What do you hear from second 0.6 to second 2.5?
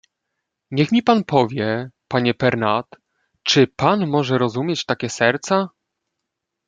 "Niech mi pan powie, panie